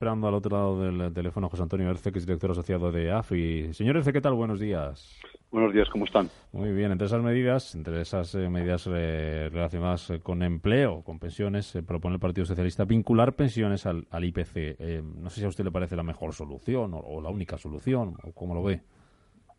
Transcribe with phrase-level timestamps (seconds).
[0.00, 3.74] Esperando al otro lado del teléfono José Antonio Erce, que es director asociado de AFI.
[3.74, 4.32] Señor Erce, ¿qué tal?
[4.32, 5.20] Buenos días.
[5.50, 6.30] Buenos días, ¿cómo están?
[6.52, 11.18] Muy bien, entre esas medidas, entre esas eh, medidas eh, relacionadas eh, con empleo, con
[11.18, 15.02] pensiones, propone el Partido Socialista vincular pensiones al, IPC.
[15.20, 18.32] no sé si a usted le parece la mejor solución o, la única solución, o
[18.32, 18.80] cómo lo ve.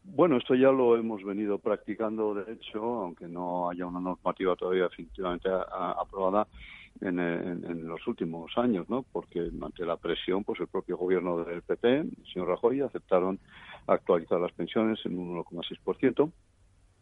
[0.03, 4.85] Bueno, esto ya lo hemos venido practicando, de hecho, aunque no haya una normativa todavía
[4.85, 6.47] definitivamente aprobada
[7.01, 9.03] en, los últimos años, ¿no?
[9.11, 13.39] Porque ante la presión, pues el propio gobierno del PP, el señor Rajoy, aceptaron
[13.87, 16.31] actualizar las pensiones en un 1,6%.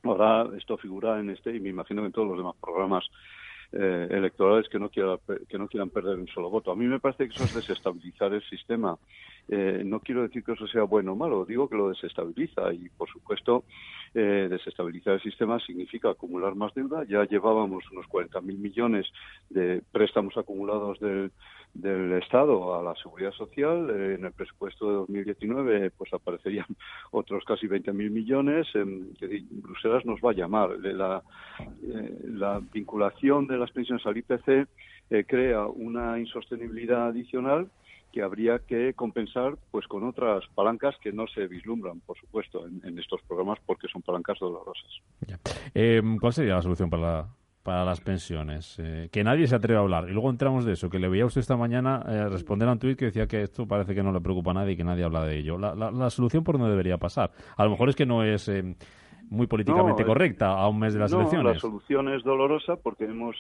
[0.03, 3.03] Ahora esto figura en este y me imagino que en todos los demás programas
[3.71, 6.71] eh, electorales que no, quiera, que no quieran perder un solo voto.
[6.71, 8.97] A mí me parece que eso es desestabilizar el sistema.
[9.49, 12.89] Eh, no quiero decir que eso sea bueno o malo, digo que lo desestabiliza y,
[12.89, 13.63] por supuesto,
[14.13, 17.03] eh, desestabilizar el sistema significa acumular más deuda.
[17.05, 19.07] Ya llevábamos unos 40.000 millones
[19.49, 21.31] de préstamos acumulados del
[21.73, 23.89] del Estado a la Seguridad Social.
[23.89, 26.65] Eh, en el presupuesto de 2019 pues aparecerían
[27.11, 28.67] otros casi 20.000 millones.
[28.73, 30.71] que Bruselas nos va a llamar.
[30.79, 31.21] La,
[31.83, 34.67] eh, la vinculación de las pensiones al IPC
[35.11, 37.69] eh, crea una insostenibilidad adicional
[38.11, 42.97] que habría que compensar pues con otras palancas que no se vislumbran, por supuesto, en,
[42.99, 44.89] estos programas porque son palancas dolorosas.
[46.19, 47.29] ¿Cuál sería la solución para la,
[47.63, 50.09] para las pensiones, eh, que nadie se atreve a hablar.
[50.09, 52.79] Y luego entramos de eso, que le veía usted esta mañana eh, responder a un
[52.79, 55.03] tuit que decía que esto parece que no le preocupa a nadie y que nadie
[55.03, 55.57] habla de ello.
[55.57, 57.31] La, la, solución por dónde debería pasar.
[57.57, 58.75] A lo mejor es que no es eh,
[59.29, 61.53] muy políticamente correcta a un mes de las no, elecciones.
[61.53, 63.35] La solución es dolorosa porque hemos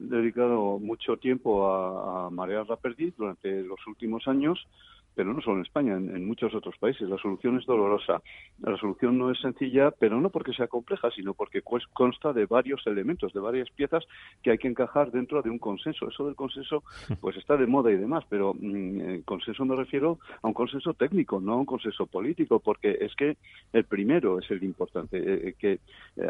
[0.00, 4.66] dedicado mucho tiempo a, a marear la perdiz durante los últimos años
[5.14, 7.08] pero no solo en España, en, muchos otros países.
[7.08, 8.22] La solución es dolorosa.
[8.60, 11.62] La solución no es sencilla, pero no porque sea compleja, sino porque
[11.92, 14.04] consta de varios elementos, de varias piezas
[14.42, 16.08] que hay que encajar dentro de un consenso.
[16.08, 16.82] Eso del consenso,
[17.20, 21.40] pues está de moda y demás, pero mm, consenso me refiero a un consenso técnico,
[21.40, 23.36] no a un consenso político, porque es que
[23.72, 25.80] el primero es el importante, eh, eh, que eh,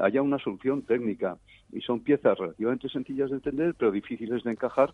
[0.03, 1.37] haya una solución técnica
[1.73, 4.93] y son piezas relativamente sencillas de entender, pero difíciles de encajar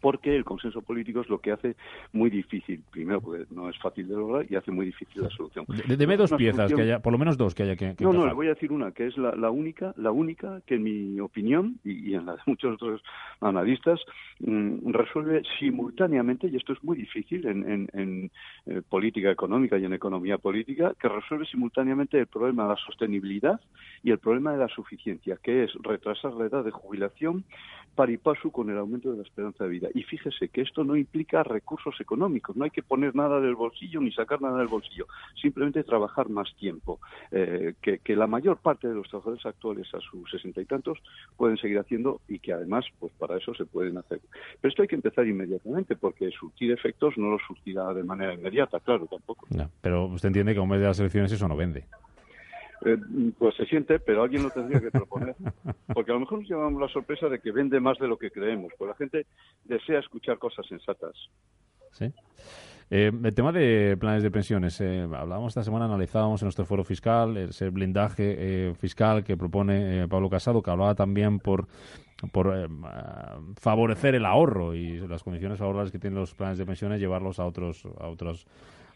[0.00, 1.76] porque el consenso político es lo que hace
[2.12, 5.64] muy difícil, primero porque no es fácil de lograr y hace muy difícil la solución.
[5.86, 8.32] Deme dos piezas, que haya, por lo menos dos que haya que, No, no, le
[8.32, 12.14] voy a decir una, que es la, única, la única que en mi opinión, y,
[12.14, 13.02] en la de muchos otros
[13.40, 14.00] analistas,
[14.40, 18.30] mm, resuelve simultáneamente, y esto es muy difícil en, en,
[18.66, 23.60] eh, política económica y en economía política, que resuelve simultáneamente el problema de la sostenibilidad
[24.02, 27.44] y el problema de la suficiencia, que es retrasar la edad de jubilación
[27.94, 29.81] par y paso con el aumento de la esperanza de vida.
[29.94, 34.00] Y fíjese que esto no implica recursos económicos, no hay que poner nada del bolsillo
[34.00, 35.06] ni sacar nada del bolsillo,
[35.40, 37.00] simplemente trabajar más tiempo,
[37.30, 40.98] eh, que, la mayor parte de los trabajadores actuales a sus sesenta y tantos
[41.36, 44.20] pueden seguir haciendo y que además pues para eso se pueden hacer.
[44.60, 48.80] Pero esto hay que empezar inmediatamente porque surtir efectos no lo surtirá de manera inmediata,
[48.80, 49.46] claro, tampoco.
[49.80, 51.84] pero usted entiende que a un mes de las elecciones eso no vende.
[52.84, 52.98] Eh,
[53.38, 55.36] pues se siente, pero alguien lo tendría que proponer.
[55.92, 58.30] Porque a lo mejor nos llevamos la sorpresa de que vende más de lo que
[58.30, 59.26] creemos, pues la gente
[59.64, 61.12] desea escuchar cosas sensatas.
[61.92, 62.12] Sí.
[62.90, 64.80] Eh, el tema de planes de pensiones.
[64.80, 70.28] Eh, hablábamos esta semana, analizábamos en nuestro foro fiscal ese blindaje fiscal que propone Pablo
[70.28, 71.68] Casado, que hablaba también por
[72.32, 72.68] por
[73.60, 77.46] favorecer el ahorro y las condiciones favorables que tienen los planes de pensiones llevarlos a
[77.46, 78.46] otros a otros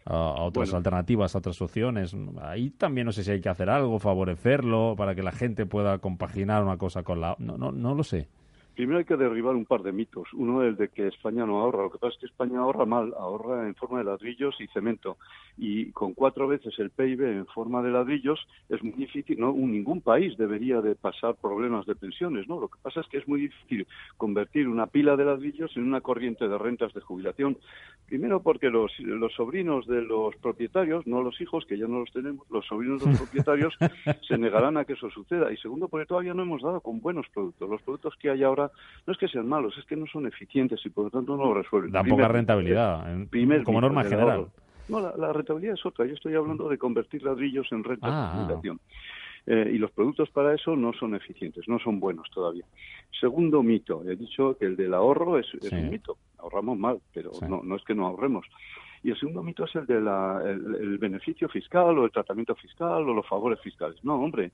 [0.06, 2.14] a, otras alternativas, a otras opciones.
[2.40, 5.98] Ahí también no sé si hay que hacer algo, favorecerlo, para que la gente pueda
[5.98, 7.36] compaginar una cosa con la...
[7.38, 8.28] No, no, no lo sé.
[8.76, 10.28] Primero hay que derribar un par de mitos.
[10.34, 11.84] Uno es el de que España no ahorra.
[11.84, 15.16] Lo que pasa es que España ahorra mal, ahorra en forma de ladrillos y cemento.
[15.56, 18.38] Y con cuatro veces el PIB en forma de ladrillos
[18.68, 19.40] es muy difícil.
[19.40, 22.46] No, ningún país debería de pasar problemas de pensiones.
[22.48, 23.86] No, lo que pasa es que es muy difícil
[24.18, 27.56] convertir una pila de ladrillos en una corriente de rentas de jubilación.
[28.04, 32.12] Primero porque los, los sobrinos de los propietarios, no los hijos que ya no los
[32.12, 33.74] tenemos, los sobrinos de los propietarios
[34.28, 35.50] se negarán a que eso suceda.
[35.50, 37.70] Y segundo porque todavía no hemos dado con buenos productos.
[37.70, 38.65] Los productos que hay ahora
[39.06, 41.44] no es que sean malos, es que no son eficientes y por lo tanto no
[41.46, 41.92] lo resuelven.
[41.92, 43.04] Da poca rentabilidad,
[43.64, 44.46] como norma general.
[44.88, 46.06] No, la, rentabilidad es otra.
[46.06, 48.32] Yo estoy hablando de convertir ladrillos en rentas de ah.
[48.36, 48.80] jubilación.
[49.48, 52.64] Eh, y los productos para eso no son eficientes, no son buenos todavía.
[53.20, 56.18] Segundo mito, he dicho que el del ahorro es, un mito.
[56.38, 58.44] Ahorramos mal, pero no, no es que no ahorremos.
[59.04, 63.14] y el segundo mito es el del el beneficio fiscal o el tratamiento fiscal o
[63.14, 64.04] los favores fiscales.
[64.04, 64.50] No, hombre,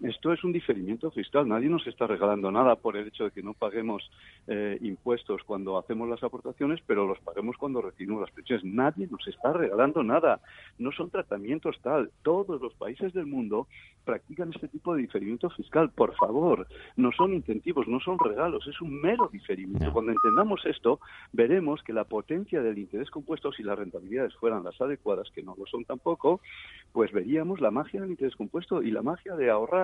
[0.00, 1.46] esto es un diferimiento fiscal.
[1.46, 4.10] Nadie nos está regalando nada por el hecho de que no paguemos
[4.48, 8.64] eh, impuestos cuando hacemos las aportaciones, pero los paguemos cuando recibimos las pensiones.
[8.64, 10.40] Nadie nos está regalando nada.
[10.78, 12.10] No son tratamientos tal.
[12.22, 13.68] Todos los países del mundo
[14.04, 15.90] practican este tipo de diferimiento fiscal.
[15.90, 16.66] Por favor,
[16.96, 19.92] no son incentivos, no son regalos, es un mero diferimiento.
[19.92, 21.00] Cuando entendamos esto,
[21.32, 25.54] veremos que la potencia del interés compuesto, si las rentabilidades fueran las adecuadas, que no
[25.56, 26.40] lo son tampoco,
[26.92, 29.81] pues veríamos la magia del interés compuesto y la magia de ahorrar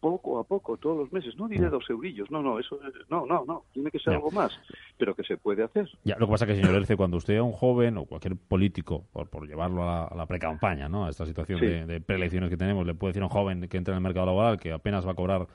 [0.00, 1.36] poco a poco, todos los meses.
[1.36, 2.78] No diré dos eurillos, no, no, eso
[3.08, 4.52] no, no, no, tiene que ser algo más,
[4.98, 5.88] pero que se puede hacer.
[6.04, 8.36] Ya, lo que pasa es que, señor Erce, cuando usted es un joven o cualquier
[8.36, 11.06] político, por, por llevarlo a la, pre-campaña, ¿no?
[11.06, 13.76] a esta situación de, de preelecciones que tenemos, le puede decir a un joven que
[13.76, 15.46] entra en el mercado laboral que apenas va a cobrar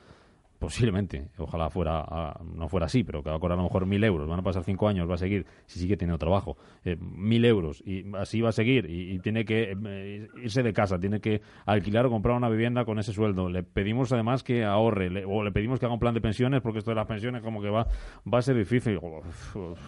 [0.62, 4.02] posiblemente, ojalá fuera no fuera así, pero que va a cobrar a lo mejor mil
[4.04, 7.44] euros, van a pasar cinco años, va a seguir, si sigue teniendo trabajo, eh, mil
[7.44, 11.42] euros, y así va a seguir, y, tiene que eh, irse de casa, tiene que
[11.66, 13.48] alquilar o comprar una vivienda con ese sueldo.
[13.48, 16.78] Le pedimos además que ahorre, o le pedimos que haga un plan de pensiones, porque
[16.78, 17.88] esto de las pensiones como que va,
[18.32, 19.00] va a ser difícil.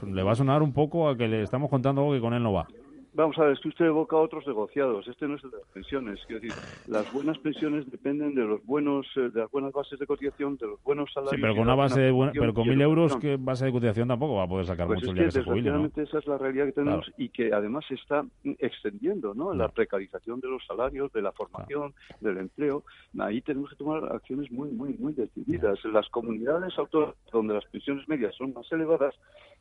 [0.06, 2.42] le va a sonar un poco a que le estamos contando algo que con él
[2.42, 2.66] no va.
[3.14, 5.06] Vamos a ver, es que usted evoca otros negociados.
[5.06, 6.20] Este no es el de las pensiones.
[6.26, 6.58] Quiero decir,
[6.88, 10.66] las buenas pensiones dependen de los buenos, eh, de las buenas bases de cotización, de
[10.66, 11.36] los buenos salarios.
[11.36, 14.34] Sí, pero con una base de pero con mil euros, ¿qué base de cotización tampoco
[14.34, 16.72] va a poder sacar pues mucho es que, que, desgraciadamente esa es la realidad que
[16.72, 18.24] tenemos y que además se está
[18.58, 19.54] extendiendo, ¿no?
[19.54, 22.82] La precarización de los salarios, de la formación, del empleo.
[23.20, 25.78] Ahí tenemos que tomar acciones muy, muy, muy decididas.
[25.84, 29.14] Las comunidades autónomas donde las pensiones medias son más elevadas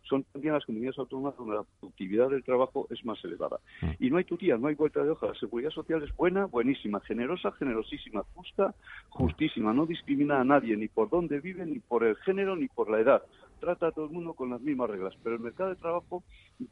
[0.09, 3.42] son también las comunidades autónomas donde la productividad del trabajo es más elevada.
[3.81, 3.91] Mm.
[3.99, 5.27] Y no hay tutía, no hay vuelta de hoja.
[5.27, 8.73] La seguridad social es buena, buenísima, generosa, generosísima, justa,
[9.09, 9.73] justísima.
[9.73, 12.99] No discrimina a nadie, ni por dónde vive, ni por el género, ni por la
[12.99, 13.23] edad.
[13.59, 15.13] Trata a todo el mundo con las mismas reglas.
[15.23, 16.23] Pero el mercado de trabajo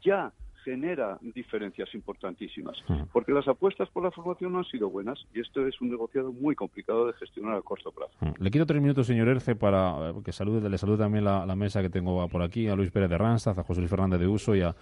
[0.02, 0.32] ya
[0.64, 2.76] genera diferencias importantísimas,
[3.12, 6.32] porque las apuestas por la formación no han sido buenas y esto es un negociado
[6.32, 8.12] muy complicado de gestionar a corto plazo.
[8.38, 11.82] Le quiero tres minutos, señor Erce, para eh, que salude, le salude también la, mesa
[11.82, 14.54] que tengo por aquí, a Luis Pérez de Ranstaz, a José Luis Fernández de Uso
[14.54, 14.74] y a,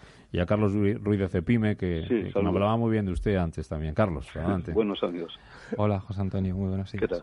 [0.46, 3.94] Carlos Ruiz de Cepime, que, me hablaba muy bien de usted antes también.
[3.94, 4.72] Carlos, adelante.
[4.74, 5.38] Buenos amigos.
[5.76, 7.00] Hola, José Antonio, muy buenos días.
[7.00, 7.22] ¿Qué tal?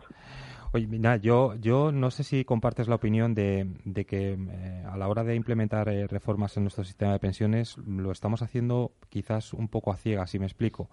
[0.70, 4.98] Oye, mira, yo, yo no sé si compartes la opinión de, de que eh, a
[4.98, 9.54] la hora de implementar eh, reformas en nuestro sistema de pensiones lo estamos haciendo quizás
[9.54, 10.90] un poco a ciegas, si me explico.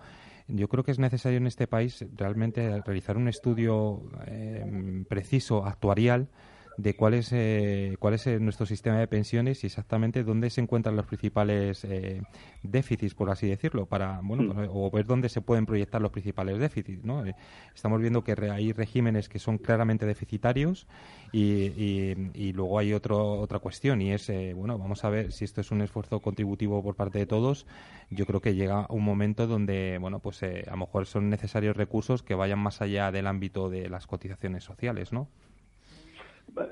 [0.47, 6.29] Yo creo que es necesario en este país realmente realizar un estudio eh, preciso, actuarial,
[6.77, 10.61] de cuál es, eh, cuál es eh, nuestro sistema de pensiones y exactamente dónde se
[10.61, 12.21] encuentran los principales eh,
[12.63, 14.69] déficits, por así decirlo, para bueno mm.
[14.71, 17.03] o ver dónde se pueden proyectar los principales déficits.
[17.03, 17.23] ¿no?
[17.73, 20.87] estamos viendo que hay regímenes que son claramente deficitarios
[21.31, 21.71] y,
[22.33, 25.71] y, luego hay otro, otra cuestión y es, bueno, vamos a ver si esto es
[25.71, 27.65] un esfuerzo contributivo por parte de todos.
[28.09, 32.23] Yo creo que llega un momento donde, bueno, pues a lo mejor son necesarios recursos
[32.23, 35.27] que vayan más allá del ámbito de las cotizaciones sociales, ¿no?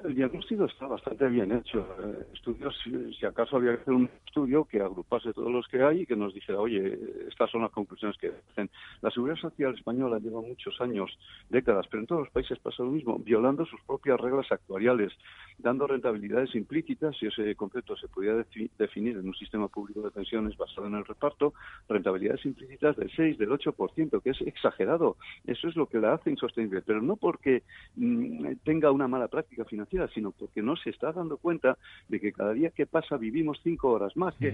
[0.06, 1.86] El diagnóstico está bastante bien hecho.
[2.00, 2.74] Eh, estudios,
[3.20, 6.16] si acaso había que hacer un estudio que agrupase todos los que hay y que
[6.16, 6.98] nos dijera, oye,
[7.28, 8.70] estas son las conclusiones que hacen.
[9.02, 11.12] La seguridad social española lleva muchos años,
[11.50, 15.12] décadas, pero en todos los países pasa lo mismo, violando sus propias reglas actuariales,
[15.58, 18.36] dando rentabilidades implícitas, si ese concepto se podía
[18.78, 21.54] definir en un sistema público de pensiones basado en el reparto,
[21.90, 25.18] rentabilidades implícitas del 6, del 8%, que es exagerado.
[25.46, 27.64] Eso es lo que la hace insostenible, pero no porque
[27.98, 32.32] mm, tenga una mala práctica financiera, sino porque no se está dando cuenta de que
[32.32, 34.36] cada día que pasa vivimos cinco horas más.
[34.36, 34.54] Que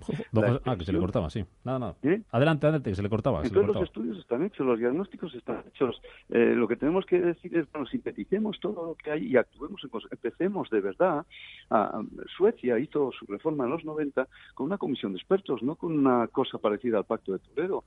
[0.64, 1.44] ah, que se le cortaba, sí.
[1.64, 1.96] Nada, nada.
[2.30, 3.42] Adelante, adelante, que se le cortaba.
[3.42, 6.00] Entonces los estudios están hechos, los diagnósticos están hechos.
[6.30, 9.82] Eh, lo que tenemos que decir es, bueno, sinteticemos todo lo que hay y actuemos,
[9.84, 11.26] en empecemos de verdad.
[11.70, 12.02] A,
[12.36, 16.28] Suecia hizo su reforma en los 90 con una comisión de expertos, no con una
[16.28, 17.84] cosa parecida al Pacto de Toledo.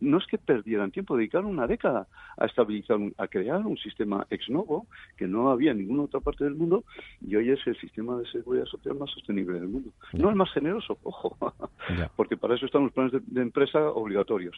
[0.00, 4.48] no es que perdieran tiempo, dedicaron una década a estabilizar, a crear un sistema ex
[4.48, 4.86] novo
[5.16, 6.84] que no había en ninguna otra parte del mundo
[7.20, 9.90] y hoy es el sistema de seguridad social más sostenible del mundo.
[10.12, 11.23] No el más generoso, ojo
[12.16, 14.56] porque para eso están los planes de, empresa obligatorios.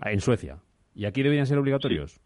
[0.00, 0.58] Ah, en Suecia.
[0.94, 2.20] ¿Y aquí deberían ser obligatorios?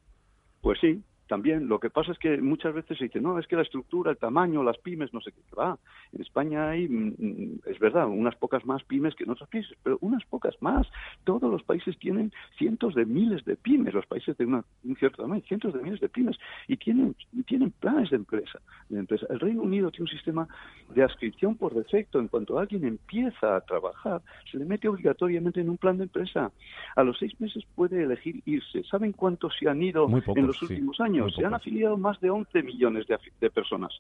[0.61, 1.69] Pues sí, también.
[1.69, 4.19] Lo que pasa es que muchas veces se dice, no, es que la estructura, el
[4.19, 5.41] tamaño, las pymes, no sé qué.
[5.59, 5.79] Va,
[6.13, 9.77] en España hay, mm, mm, es verdad, unas pocas más pymes que en otros países,
[9.83, 10.87] pero unas pocas más.
[11.25, 15.23] Todos los países tienen cientos de miles de pymes, los países de una, un cierto
[15.23, 16.37] tamaño, cientos de miles de pymes,
[16.69, 17.15] y tienen,
[17.47, 19.27] tienen planes de empresa, de empresa.
[19.31, 20.49] El Reino Unido tiene un sistema
[20.95, 22.19] de adscripción por defecto.
[22.19, 26.51] En cuanto alguien empieza a trabajar, se le mete obligatoriamente en un plan de empresa.
[26.97, 28.83] A los seis meses puede elegir irse.
[28.85, 31.12] ¿Saben cuántos se han ido en los últimos años?
[31.35, 33.07] Se han afiliado más de 11 millones
[33.41, 33.93] de, personas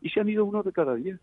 [0.00, 1.18] y se han ido uno de cada diez.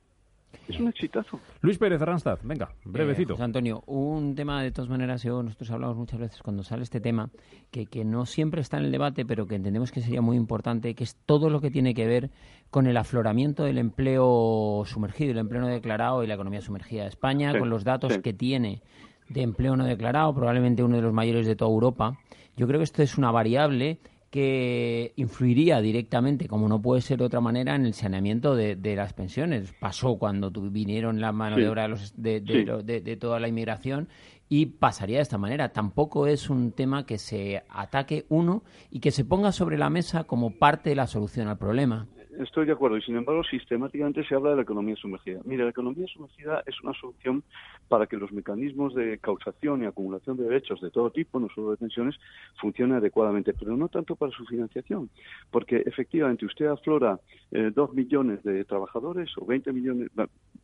[0.67, 1.39] Es un exitazo.
[1.61, 3.33] Luis Pérez Arranstad, venga, brevecito.
[3.33, 7.01] Eh, Antonio, un tema de todas maneras, yo, nosotros hablamos muchas veces cuando sale este
[7.01, 7.31] tema,
[7.71, 10.93] que, que no siempre está en el debate, pero que entendemos que sería muy importante,
[10.93, 12.29] que es todo lo que tiene que ver
[12.69, 17.09] con el afloramiento del empleo sumergido, el empleo no declarado y la economía sumergida de
[17.09, 18.83] España, con los datos que tiene
[19.29, 22.17] de empleo no declarado, probablemente uno de los mayores de toda Europa.
[22.55, 23.99] Yo creo que esto es una variable
[24.33, 29.13] que influiría directamente, como no puede ser de otra manera, en el saneamiento de, las
[29.13, 29.75] pensiones.
[29.79, 34.09] Pasó cuando vinieron la mano de obra de, de, toda la inmigración
[34.49, 35.71] y pasaría de esta manera.
[35.71, 40.23] Tampoco es un tema que se ataque uno y que se ponga sobre la mesa
[40.23, 42.07] como parte de la solución al problema.
[42.39, 42.97] Estoy de acuerdo.
[42.97, 45.39] Y sin embargo sistemáticamente se habla de la economía sumergida.
[45.45, 47.43] Mira, la economía sumergida es una solución
[47.87, 51.71] para que los mecanismos de causación y acumulación de derechos de todo tipo, no solo
[51.71, 52.15] de pensiones,
[52.59, 55.09] funcionen adecuadamente, pero no tanto para su financiación,
[55.51, 57.19] porque efectivamente usted aflora
[57.51, 60.09] eh, dos millones de trabajadores o 20 millones,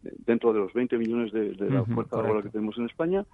[0.02, 3.26] dentro de los 20 millones de, la fuerza laboral que tenemos en España,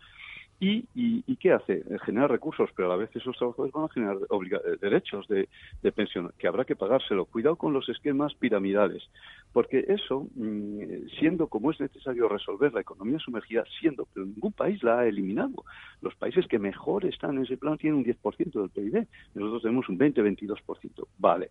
[0.58, 1.74] ¿Y, y, qué hace?
[1.74, 5.48] Eh, generar recursos, pero a veces esos trabajadores van a generar eh, derechos de,
[5.92, 7.26] pensión, que habrá que pagárselo.
[7.26, 9.04] Cuidado con los esquemas piramidales,
[9.52, 14.82] porque eso, mm, siendo como es necesario resolver la economía sumergida, siendo, pero ningún país
[14.82, 15.66] la ha eliminado.
[16.02, 19.90] Los países que mejor están en ese plan tienen un 10% del PIB, nosotros tenemos
[19.90, 21.08] un 20-22%.
[21.18, 21.50] Vale,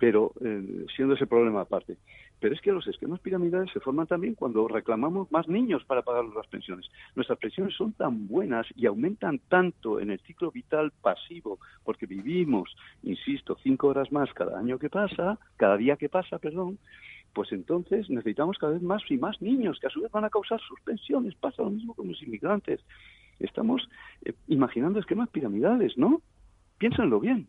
[0.00, 1.98] pero eh, siendo ese problema aparte.
[2.40, 6.24] Pero es que los esquemas piramidales se forman también cuando reclamamos más niños para pagar
[6.24, 6.86] las pensiones.
[7.14, 12.74] Nuestras pensiones son tan buenas y aumentan tanto en el ciclo vital pasivo, porque vivimos,
[13.02, 16.78] insisto, cinco horas más cada año que pasa, cada día que pasa, perdón,
[17.32, 20.30] pues entonces necesitamos cada vez más y más niños que a su vez van a
[20.30, 21.34] causar sus pensiones.
[21.36, 22.80] Pasa lo mismo con los inmigrantes.
[23.38, 23.88] Estamos
[24.24, 26.22] eh, imaginando esquemas piramidales, ¿no?
[26.78, 27.46] Piénsenlo bien.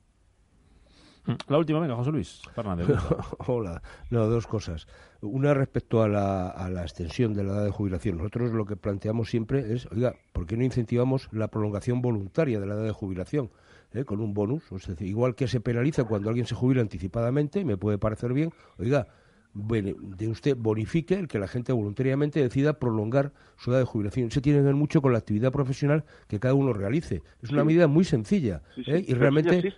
[1.48, 2.88] La última, venga, José Luis Fernández.
[3.48, 3.82] Hola.
[4.10, 4.88] No, dos cosas.
[5.22, 8.18] Una respecto a la, a la extensión de la edad de jubilación.
[8.18, 12.66] Nosotros lo que planteamos siempre es, oiga, ¿por qué no incentivamos la prolongación voluntaria de
[12.66, 13.52] la edad de jubilación?
[13.94, 14.04] ¿Eh?
[14.04, 14.72] Con un bonus.
[14.72, 18.52] O sea, igual que se penaliza cuando alguien se jubila anticipadamente, me puede parecer bien,
[18.80, 19.08] oiga,
[19.54, 24.32] de usted bonifique el que la gente voluntariamente decida prolongar su edad de jubilación.
[24.32, 27.22] Se tiene que ver mucho con la actividad profesional que cada uno realice.
[27.42, 29.04] Es una medida muy sencilla ¿eh?
[29.06, 29.74] y realmente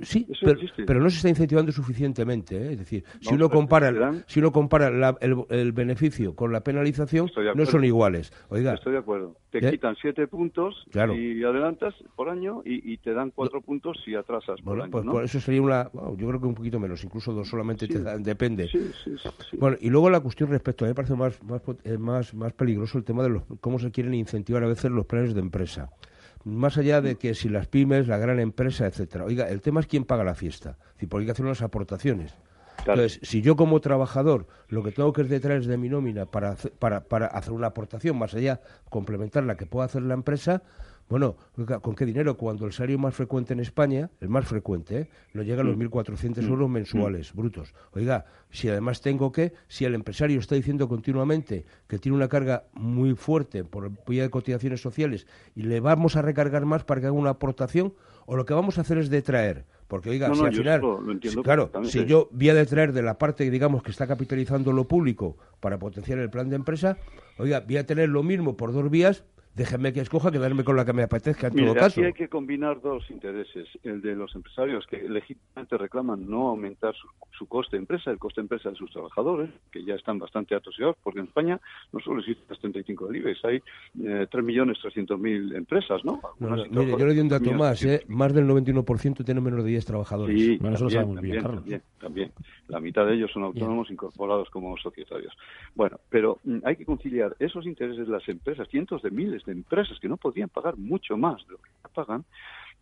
[0.00, 0.26] Sí,
[0.86, 2.56] pero, no se está incentivando suficientemente.
[2.56, 2.72] ¿eh?
[2.72, 4.88] Es decir, si, uno compara, si uno compara
[5.20, 8.32] el, beneficio con la penalización, no son iguales.
[8.48, 9.36] Oiga, Estoy de acuerdo.
[9.50, 10.98] Te quitan siete puntos si
[11.44, 14.90] adelantas por año y, te dan cuatro puntos si atrasas por año.
[14.90, 15.90] Pues por eso sería una.
[15.92, 18.70] yo creo que un poquito menos, incluso dos solamente te depende.
[19.58, 22.52] Bueno, y luego la cuestión respecto a mí me parece más, más, eh, más, más
[22.54, 25.90] peligroso el tema de los, cómo se quieren incentivar a veces los planes de empresa
[26.44, 29.24] más allá de que si las pymes, la gran empresa, etcétera.
[29.24, 30.76] Oiga, el tema es quién paga la fiesta.
[30.98, 32.34] Si porque hay que hacer unas aportaciones.
[32.78, 36.56] Entonces, si yo como trabajador lo que tengo que detrás es de mi nómina para,
[36.78, 40.62] para, para hacer una aportación más allá, complementar la que pueda hacer la empresa,
[41.12, 41.36] bueno,
[41.82, 42.38] ¿con qué dinero?
[42.38, 45.08] Cuando el salario más frecuente en España, el más frecuente, ¿eh?
[45.34, 46.48] no llega a los 1.400 mm.
[46.48, 46.72] euros mm.
[46.72, 47.74] mensuales brutos.
[47.92, 52.64] Oiga, si además tengo que, si el empresario está diciendo continuamente que tiene una carga
[52.72, 57.08] muy fuerte por vía de cotizaciones sociales y le vamos a recargar más para que
[57.08, 57.92] haga una aportación,
[58.24, 59.66] o lo que vamos a hacer es detraer.
[59.88, 60.80] Porque, oiga, si al final,
[61.44, 65.36] claro, si yo voy a detraer de la parte, digamos, que está capitalizando lo público
[65.60, 66.96] para potenciar el plan de empresa,
[67.36, 70.84] oiga, voy a tener lo mismo por dos vías, déjenme que escoja, quedarme con la
[70.84, 72.00] que me apetezca en todo caso.
[72.00, 73.68] Aquí hay que combinar dos intereses.
[73.82, 78.40] El de los empresarios que legítimamente reclaman no aumentar su, coste de empresa, el coste
[78.40, 81.60] de empresa de sus trabajadores, que ya están bastante atosigados, porque en España
[81.92, 86.20] no solo existen las 35 del IBEX, hay eh, 3.300.000 empresas, ¿no?
[86.38, 88.04] mire, yo le doy un dato más, ¿eh?
[88.06, 90.40] más del 91% tiene menos de 10 trabajadores.
[90.40, 92.32] Sí, bueno, eso lo sabemos bien, también, también.
[92.68, 95.36] La mitad de ellos son autónomos incorporados como societarios.
[95.74, 99.52] Bueno, pero mm, hay que conciliar esos intereses de las empresas, cientos de miles de
[99.52, 102.24] empresas que no podían pagar mucho más de lo que pagan,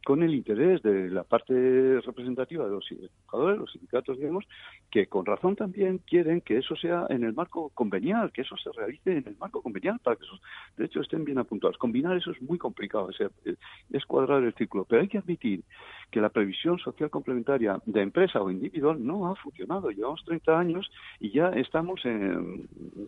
[0.04, 4.46] con el interés de la parte representativa de los trabajadores, los sindicatos, digamos,
[4.90, 8.70] que con razón también quieren que eso sea en el marco convenial, que eso se
[8.72, 10.40] realice en el marco convenial para que esos
[10.76, 11.76] derechos estén bien apuntados.
[11.76, 13.56] Combinar eso es muy complicado, es,
[13.90, 15.62] es cuadrar el círculo, pero hay que admitir
[16.10, 19.90] que la previsión social complementaria de empresa o individual no ha funcionado.
[19.90, 20.90] Llevamos 30 años
[21.20, 22.38] y ya estamos eh,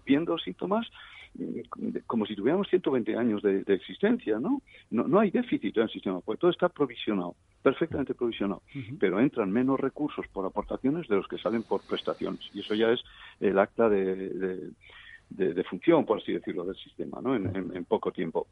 [0.05, 0.87] viendo síntomas
[2.07, 4.61] como si tuviéramos 120 años de, existencia, ¿no?
[4.91, 5.09] ¿no?
[5.09, 8.63] No hay déficit en el sistema, porque todo está provisionado, perfectamente provisionado,
[9.01, 12.91] pero entran menos recursos por aportaciones de los que salen por prestaciones, y eso ya
[12.91, 13.03] es
[13.41, 14.73] el acta de,
[15.31, 17.35] de, función, por así decirlo, del sistema, ¿no?
[17.35, 18.47] En, poco tiempo.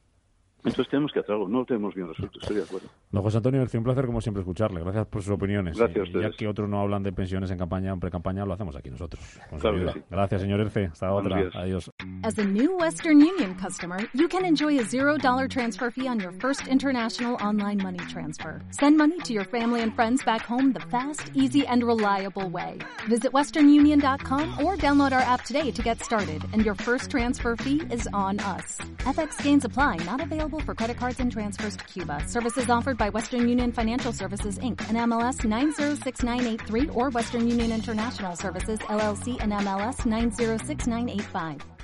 [0.65, 2.89] Entonces tenemos que hacer algo, no lo tenemos bien resuelto, estoy de acuerdo.
[3.11, 4.81] Don José Antonio, es un placer como siempre escucharle.
[4.83, 5.79] Gracias por sus opiniones.
[5.79, 8.77] Gracias eh, Ya que otros no hablan de pensiones en campaña, en pre-campaña, lo hacemos
[8.77, 9.23] aquí nosotros.
[9.61, 10.01] Claro sí.
[10.11, 10.87] Gracias, señor Erce.
[10.87, 11.43] Hasta Buenos otra.
[11.43, 11.57] días.
[11.57, 11.91] Adiós.
[12.23, 16.33] As a new Western Union customer, you can enjoy a $0 transfer fee on your
[16.41, 18.61] first international online money transfer.
[18.71, 22.79] Send money to your family and friends back home the fast, easy, and reliable way.
[23.09, 27.83] Visit westernunion.com or download our app today to get started, and your first transfer fee
[27.91, 28.79] is on us.
[28.99, 32.25] FX gains apply, not available for credit cards and transfers to Cuba.
[32.27, 38.37] Services offered by Western Union Financial Services, Inc., and MLS 906983 or Western Union International
[38.37, 41.80] Services, LLC, and MLS 906985.